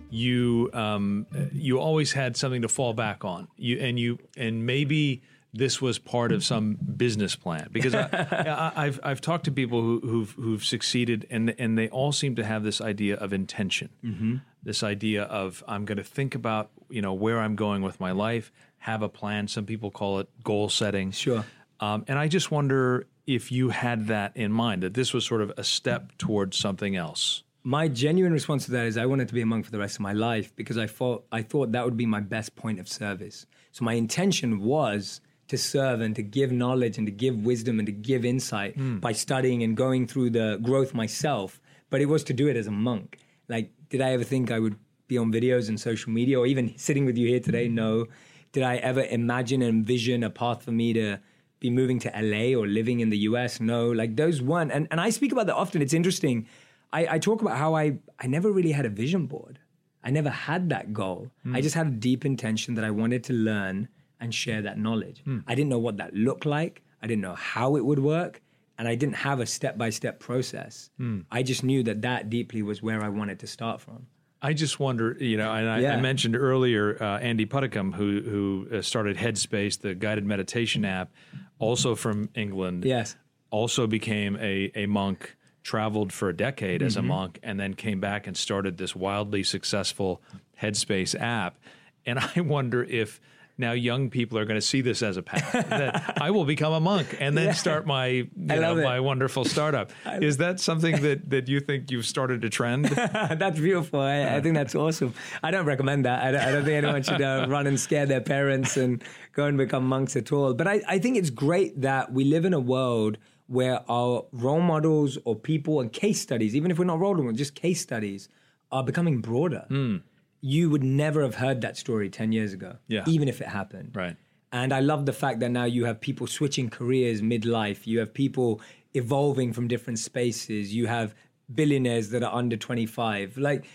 [0.09, 3.47] You um, you always had something to fall back on.
[3.57, 5.21] You and you and maybe."
[5.53, 10.01] This was part of some business plan because I, I've I've talked to people who,
[10.01, 14.35] who've who've succeeded and and they all seem to have this idea of intention, mm-hmm.
[14.61, 18.11] this idea of I'm going to think about you know where I'm going with my
[18.11, 19.47] life, have a plan.
[19.47, 21.11] Some people call it goal setting.
[21.11, 21.43] Sure.
[21.79, 25.41] Um, and I just wonder if you had that in mind, that this was sort
[25.41, 27.43] of a step towards something else.
[27.63, 29.95] My genuine response to that is I wanted to be a monk for the rest
[29.95, 32.87] of my life because I thought I thought that would be my best point of
[32.87, 33.45] service.
[33.71, 37.85] So my intention was to serve and to give knowledge and to give wisdom and
[37.85, 38.97] to give insight hmm.
[38.97, 41.61] by studying and going through the growth myself.
[41.89, 43.17] But it was to do it as a monk.
[43.47, 46.77] Like, did I ever think I would be on videos and social media or even
[46.77, 47.67] sitting with you here today?
[47.67, 47.75] Hmm.
[47.75, 48.05] No.
[48.51, 51.19] Did I ever imagine and envision a path for me to
[51.59, 53.61] be moving to LA or living in the US?
[53.61, 53.89] No.
[53.89, 54.71] Like those weren't.
[54.71, 55.81] And, and I speak about that often.
[55.81, 56.47] It's interesting.
[56.93, 59.59] I, I talk about how I, I never really had a vision board.
[60.03, 61.31] I never had that goal.
[61.53, 65.23] I just had a deep intention that I wanted to learn and share that knowledge.
[65.47, 66.81] I didn't know what that looked like.
[67.01, 68.41] I didn't know how it would work.
[68.79, 70.89] And I didn't have a step by step process.
[71.31, 74.07] I just knew that that deeply was where I wanted to start from.
[74.39, 78.67] I just wonder, you know, and I, I mentioned earlier uh, Andy Puddicombe, who who
[78.77, 81.11] uh, started Headspace, the guided meditation app,
[81.57, 82.85] also from England.
[82.85, 83.15] Yes.
[83.49, 85.35] Also became a a monk,
[85.67, 87.07] traveled for a decade as a Mm-hmm.
[87.09, 90.21] monk, and then came back and started this wildly successful
[90.61, 91.57] Headspace app.
[92.05, 93.19] And I wonder if
[93.59, 96.71] now young people are going to see this as a path that I will become
[96.73, 99.91] a monk and then start my you know my wonderful startup.
[100.21, 102.85] Is that something that that you think you've started a trend?
[102.85, 103.99] that's beautiful.
[103.99, 105.13] I, I think that's awesome.
[105.43, 106.23] I don't recommend that.
[106.23, 109.03] I don't, I don't think anyone should uh, run and scare their parents and
[109.33, 110.53] go and become monks at all.
[110.53, 114.61] But I, I think it's great that we live in a world where our role
[114.61, 118.29] models or people and case studies, even if we're not role models, just case studies,
[118.71, 119.65] are becoming broader.
[119.69, 119.97] Hmm.
[120.41, 123.03] You would never have heard that story 10 years ago, Yeah.
[123.07, 123.91] even if it happened.
[123.95, 124.15] Right.
[124.51, 127.87] And I love the fact that now you have people switching careers midlife.
[127.87, 128.61] You have people
[128.93, 130.73] evolving from different spaces.
[130.75, 131.15] You have
[131.53, 133.37] billionaires that are under 25.
[133.37, 133.65] Like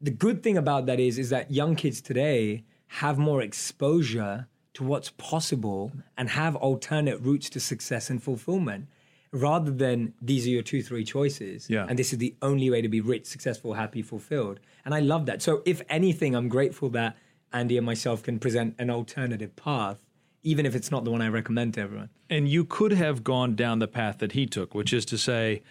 [0.00, 4.84] the good thing about that is is that young kids today have more exposure to
[4.84, 8.86] what's possible and have alternate routes to success and fulfillment
[9.34, 11.86] rather than these are your two three choices Yeah.
[11.88, 15.26] and this is the only way to be rich successful happy fulfilled and i love
[15.26, 17.16] that so if anything i'm grateful that
[17.52, 19.98] andy and myself can present an alternative path
[20.44, 23.54] even if it's not the one i recommend to everyone And you could have gone
[23.56, 25.62] down the path that he took, which is to say,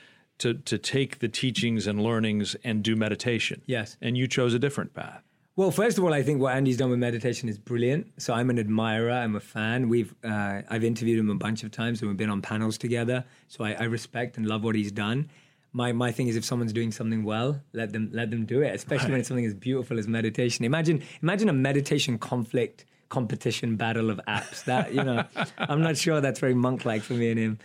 [0.41, 3.58] to to take the teachings and learnings and do meditation.
[3.65, 3.97] Yes.
[4.06, 5.23] And you chose a different path.
[5.56, 8.20] Well, first of all, I think what Andy's done with meditation is brilliant.
[8.20, 9.12] So I'm an admirer.
[9.12, 9.88] I'm a fan.
[9.88, 13.24] We've uh, I've interviewed him a bunch of times, and we've been on panels together.
[13.50, 15.30] So I, I respect and love what he's done.
[15.72, 18.74] My my thing is, if someone's doing something well, let them let them do it.
[18.74, 20.66] Especially when it's something as beautiful as meditation.
[20.66, 24.63] Imagine imagine a meditation conflict competition battle of apps.
[24.63, 25.24] That you know,
[25.60, 27.60] I'm not sure that's very monk like for me and him.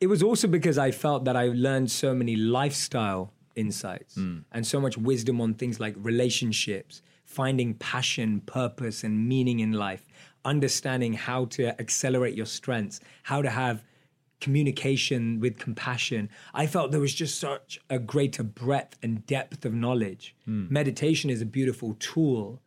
[0.00, 4.16] It was also because I felt that I learned so many lifestyle insights
[4.52, 7.02] and so much wisdom on things like relationships,
[7.34, 10.06] finding passion, purpose, and meaning in life,
[10.44, 13.84] understanding how to accelerate your strengths, how to have
[14.40, 16.28] communication with compassion.
[16.52, 20.34] I felt there was just such a greater breadth and depth of knowledge.
[20.44, 20.66] Hmm.
[20.70, 22.60] Meditation is a beautiful tool,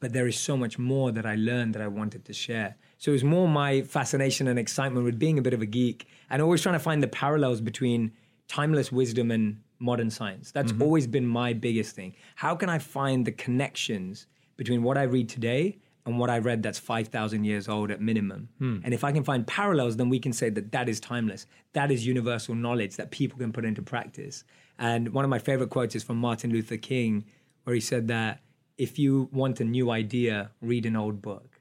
[0.00, 2.76] but there is so much more that I learned that I wanted to share.
[2.98, 6.06] So it was more my fascination and excitement with being a bit of a geek
[6.30, 8.12] and always trying to find the parallels between
[8.48, 10.50] timeless wisdom and modern science.
[10.50, 10.82] That's mm-hmm.
[10.82, 12.14] always been my biggest thing.
[12.36, 16.62] How can I find the connections between what I read today and what I read
[16.62, 18.48] that's 5,000 years old at minimum?
[18.58, 18.78] Hmm.
[18.84, 21.46] And if I can find parallels, then we can say that that is timeless.
[21.74, 24.44] That is universal knowledge that people can put into practice.
[24.78, 27.24] And one of my favorite quotes is from Martin Luther King,
[27.64, 28.40] where he said that
[28.76, 31.60] if you want a new idea, read an old book.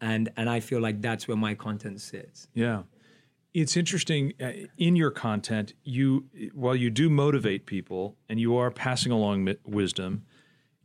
[0.00, 2.48] And, and I feel like that's where my content sits.
[2.54, 2.82] Yeah.
[3.54, 5.74] It's interesting uh, in your content.
[5.84, 10.24] You, while you do motivate people and you are passing along mi- wisdom,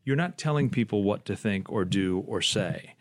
[0.03, 2.95] you're not telling people what to think or do or say.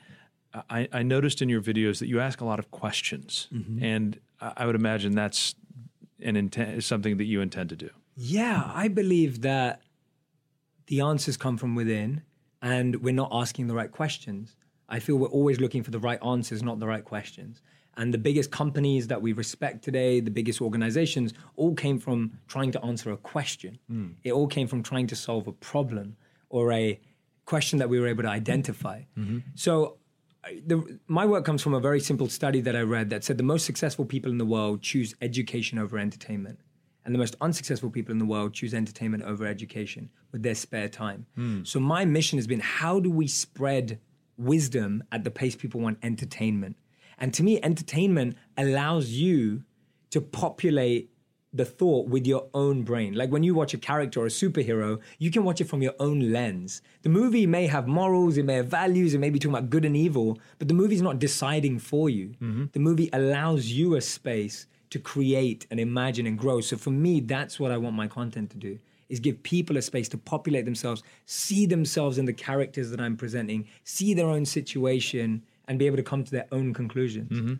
[0.70, 3.48] I, I noticed in your videos that you ask a lot of questions,
[3.80, 5.54] and I I would imagine that's
[6.20, 7.90] an intent, something that you intend to do.
[8.16, 9.82] Yeah, I believe that
[10.86, 12.22] the answers come from within
[12.62, 14.56] and we're not asking the right questions.
[14.88, 17.60] I feel we're always looking for the right answers, not the right questions.
[17.96, 22.70] And the biggest companies that we respect today, the biggest organizations, all came from trying
[22.72, 23.78] to answer a question.
[23.88, 24.08] Hmm.
[24.22, 26.16] It all came from trying to solve a problem
[26.50, 27.00] or a
[27.46, 29.02] question that we were able to identify.
[29.18, 29.38] Mm-hmm.
[29.54, 29.96] So
[30.66, 33.44] the, my work comes from a very simple study that I read that said the
[33.44, 36.60] most successful people in the world choose education over entertainment.
[37.04, 40.88] And the most unsuccessful people in the world choose entertainment over education with their spare
[40.88, 41.26] time.
[41.36, 41.62] Hmm.
[41.62, 44.00] So my mission has been how do we spread
[44.36, 46.76] wisdom at the pace people want entertainment?
[47.18, 49.62] And to me, entertainment allows you
[50.10, 51.10] to populate
[51.52, 53.14] the thought with your own brain.
[53.14, 55.94] Like when you watch a character or a superhero, you can watch it from your
[55.98, 56.82] own lens.
[57.02, 59.84] The movie may have morals, it may have values, it may be talking about good
[59.84, 62.34] and evil, but the movie's not deciding for you.
[62.42, 62.66] Mm-hmm.
[62.72, 66.60] The movie allows you a space to create and imagine and grow.
[66.60, 69.82] So for me, that's what I want my content to do is give people a
[69.82, 74.44] space to populate themselves, see themselves in the characters that I'm presenting, see their own
[74.44, 77.58] situation, and be able to come to their own conclusions.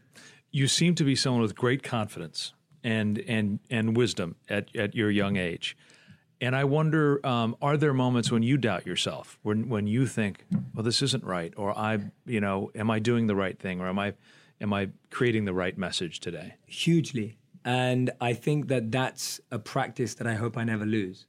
[0.51, 2.53] You seem to be someone with great confidence
[2.85, 5.77] and and and wisdom at at your young age.
[6.41, 10.45] And I wonder, um, are there moments when you doubt yourself, when when you think,
[10.75, 13.89] "Well, this isn't right," or "I, you know, am I doing the right thing, or
[13.89, 14.13] am I,
[14.61, 17.39] am I creating the right message today?" hugely.
[17.65, 21.27] And I think that that's a practice that I hope I never lose.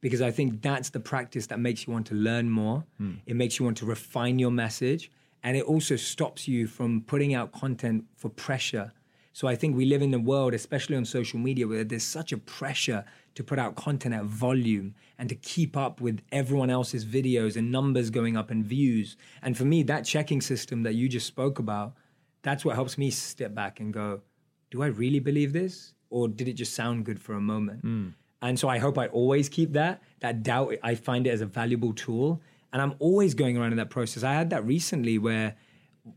[0.00, 2.84] Because I think that's the practice that makes you want to learn more.
[3.26, 5.10] It makes you want to refine your message.
[5.42, 8.92] And it also stops you from putting out content for pressure.
[9.32, 12.32] So I think we live in a world, especially on social media, where there's such
[12.32, 13.04] a pressure
[13.36, 17.70] to put out content at volume and to keep up with everyone else's videos and
[17.70, 19.16] numbers going up and views.
[19.42, 21.94] And for me, that checking system that you just spoke about,
[22.42, 24.22] that's what helps me step back and go,
[24.70, 25.94] do I really believe this?
[26.10, 27.82] Or did it just sound good for a moment?
[27.82, 28.08] Hmm.
[28.42, 30.02] And so I hope I always keep that.
[30.20, 32.40] That doubt, I find it as a valuable tool.
[32.72, 34.22] And I'm always going around in that process.
[34.22, 35.56] I had that recently where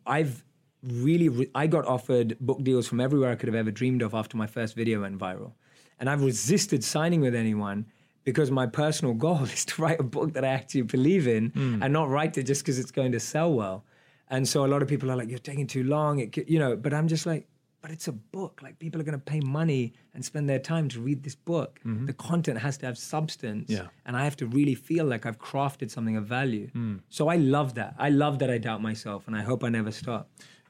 [0.06, 0.44] I've
[0.84, 4.14] really, re- I got offered book deals from everywhere I could have ever dreamed of
[4.14, 5.54] after my first video went viral.
[6.00, 7.86] And I've resisted signing with anyone
[8.24, 11.82] because my personal goal is to write a book that I actually believe in hmm.
[11.82, 13.84] and not write it just because it's going to sell well.
[14.30, 16.76] And so a lot of people are like, you're taking too long, it, you know,
[16.76, 17.48] but I'm just like,
[17.82, 18.62] but it's a book.
[18.62, 21.80] Like people are going to pay money and spend their time to read this book.
[21.86, 22.06] Mm-hmm.
[22.06, 23.70] The content has to have substance.
[23.70, 23.88] Yeah.
[24.06, 26.70] And I have to really feel like I've crafted something of value.
[26.76, 27.02] Mm.
[27.10, 27.96] So I love that.
[27.98, 30.30] I love that I doubt myself and I hope I never stop.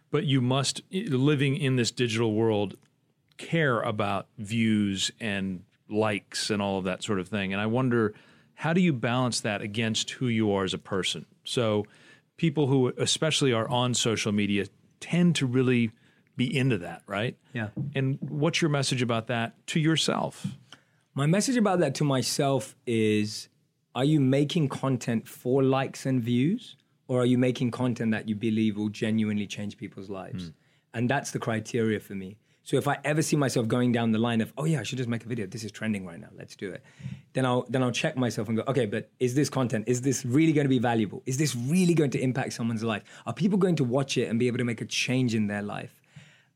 [0.10, 2.78] But you must, living in this digital world,
[3.38, 7.54] care about views and likes and all of that sort of thing.
[7.54, 8.14] And I wonder,
[8.56, 11.26] how do you balance that against who you are as a person?
[11.44, 11.86] So,
[12.38, 14.66] people who especially are on social media
[15.00, 15.92] tend to really
[16.42, 17.38] be into that, right?
[17.54, 17.70] Yeah.
[17.94, 20.48] And what's your message about that to yourself?
[21.14, 23.50] My message about that to myself is
[23.94, 26.78] are you making content for likes and views
[27.08, 30.46] or are you making content that you believe will genuinely change people's lives?
[30.46, 30.50] Hmm.
[30.94, 32.38] And that's the criteria for me.
[32.64, 34.98] So if I ever see myself going down the line of, oh yeah, I should
[34.98, 35.48] just make a video.
[35.48, 36.30] This is trending right now.
[36.38, 36.84] Let's do it.
[37.34, 39.86] Then I'll then I'll check myself and go, okay, but is this content?
[39.88, 41.24] Is this really going to be valuable?
[41.26, 43.04] Is this really going to impact someone's life?
[43.26, 45.64] Are people going to watch it and be able to make a change in their
[45.64, 46.01] life?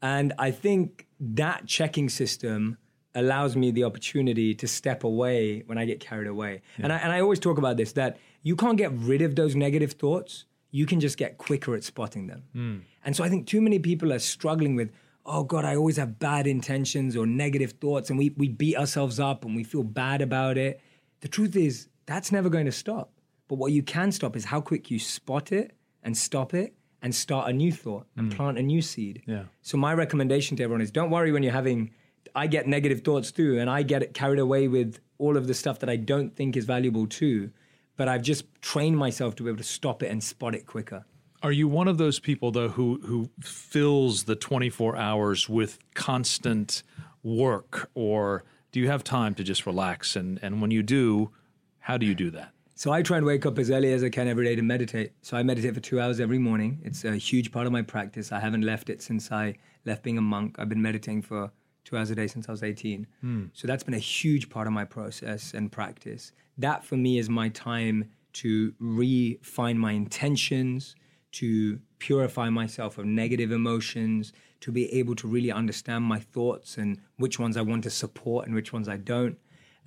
[0.01, 2.77] And I think that checking system
[3.15, 6.61] allows me the opportunity to step away when I get carried away.
[6.77, 9.55] And, I, and I always talk about this that you can't get rid of those
[9.55, 10.45] negative thoughts.
[10.71, 12.43] You can just get quicker at spotting them.
[12.53, 12.77] Hmm.
[13.05, 14.91] And so I think too many people are struggling with,
[15.25, 19.19] oh God, I always have bad intentions or negative thoughts, and we, we beat ourselves
[19.19, 20.81] up and we feel bad about it.
[21.21, 23.11] The truth is, that's never going to stop.
[23.47, 27.13] But what you can stop is how quick you spot it and stop it and
[27.13, 28.35] start a new thought and mm.
[28.35, 29.21] plant a new seed.
[29.27, 29.43] Yeah.
[29.61, 31.91] So my recommendation to everyone is don't worry when you're having
[32.33, 35.77] I get negative thoughts too and I get carried away with all of the stuff
[35.79, 37.51] that I don't think is valuable too,
[37.95, 41.05] but I've just trained myself to be able to stop it and spot it quicker.
[41.43, 46.81] Are you one of those people though who who fills the 24 hours with constant
[47.21, 51.29] work or do you have time to just relax and and when you do
[51.77, 52.54] how do you do that?
[52.77, 55.13] So I try and wake up as early as I can every day to meditate.
[55.21, 56.81] So I meditate for two hours every morning.
[56.83, 58.33] It's a huge part of my practice.
[58.33, 60.57] I haven't left it since I left being a monk.
[60.59, 61.51] I've been meditating for
[61.85, 63.07] two hours a day since I was 18.
[63.21, 63.45] Hmm.
[63.53, 66.33] So that's been a huge part of my process and practice.
[66.57, 70.97] That for me is my time to refine my intentions,
[71.31, 76.99] to purify myself of negative emotions, to be able to really understand my thoughts and
[77.15, 79.37] which ones I want to support and which ones I don't.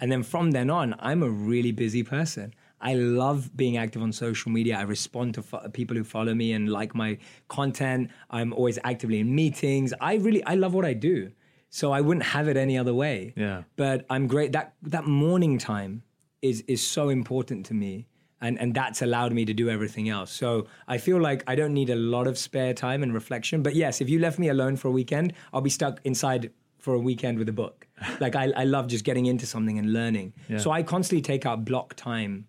[0.00, 2.54] And then from then on, I'm a really busy person.
[2.80, 4.76] I love being active on social media.
[4.78, 8.10] I respond to fo- people who follow me and like my content.
[8.30, 9.92] I'm always actively in meetings.
[10.00, 11.32] I really, I love what I do.
[11.70, 13.34] So I wouldn't have it any other way.
[13.36, 13.64] Yeah.
[13.76, 14.52] But I'm great.
[14.52, 16.02] That that morning time
[16.40, 18.06] is is so important to me.
[18.40, 20.30] And, and that's allowed me to do everything else.
[20.30, 23.64] So I feel like I don't need a lot of spare time and reflection.
[23.64, 26.94] But yes, if you left me alone for a weekend, I'll be stuck inside for
[26.94, 27.88] a weekend with a book.
[28.20, 30.34] like I, I love just getting into something and learning.
[30.48, 30.58] Yeah.
[30.58, 32.46] So I constantly take out block time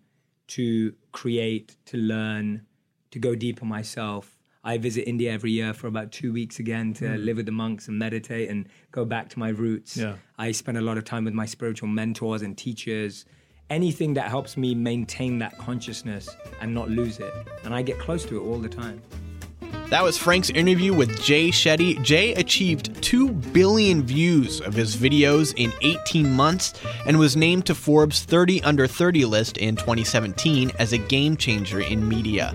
[0.50, 2.66] to create, to learn,
[3.10, 4.36] to go deeper myself.
[4.62, 7.24] I visit India every year for about two weeks again to hmm.
[7.24, 9.96] live with the monks and meditate and go back to my roots.
[9.96, 10.16] Yeah.
[10.38, 13.24] I spend a lot of time with my spiritual mentors and teachers.
[13.70, 16.28] Anything that helps me maintain that consciousness
[16.60, 17.32] and not lose it.
[17.64, 19.00] And I get close to it all the time.
[19.90, 22.00] That was Frank's interview with Jay Shetty.
[22.00, 26.74] Jay achieved 2 billion views of his videos in 18 months
[27.06, 31.80] and was named to Forbes 30 Under 30 list in 2017 as a game changer
[31.80, 32.54] in media.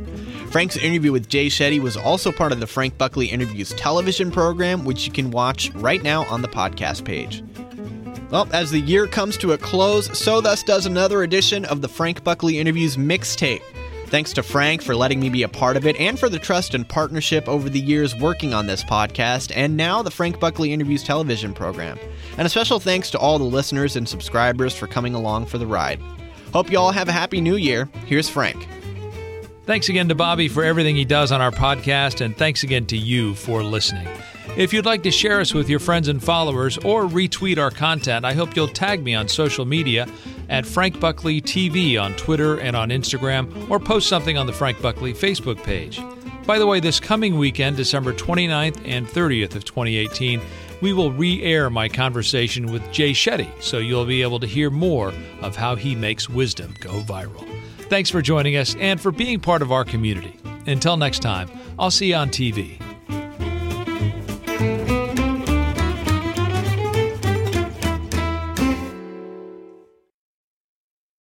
[0.50, 4.86] Frank's interview with Jay Shetty was also part of the Frank Buckley Interviews television program,
[4.86, 7.44] which you can watch right now on the podcast page.
[8.32, 11.90] Well, as the year comes to a close, so thus does another edition of the
[11.90, 13.62] Frank Buckley Interviews mixtape.
[14.08, 16.74] Thanks to Frank for letting me be a part of it and for the trust
[16.74, 21.04] and partnership over the years working on this podcast and now the Frank Buckley Interviews
[21.04, 21.98] television program.
[22.38, 25.68] And a special thanks to all the listeners and subscribers for coming along for the
[25.68, 26.00] ride.
[26.54, 27.90] Hope you all have a happy new year.
[28.06, 28.68] Here's Frank.
[29.66, 32.98] Thanks again to Bobby for everything he does on our podcast, and thanks again to
[32.98, 34.08] you for listening.
[34.58, 38.24] If you'd like to share us with your friends and followers or retweet our content,
[38.24, 40.08] I hope you'll tag me on social media
[40.48, 44.82] at Frank Buckley TV on Twitter and on Instagram, or post something on the Frank
[44.82, 46.02] Buckley Facebook page.
[46.46, 50.40] By the way, this coming weekend, December 29th and 30th of 2018,
[50.82, 54.70] we will re air my conversation with Jay Shetty, so you'll be able to hear
[54.70, 57.46] more of how he makes wisdom go viral.
[57.90, 60.40] Thanks for joining us and for being part of our community.
[60.66, 62.80] Until next time, I'll see you on TV.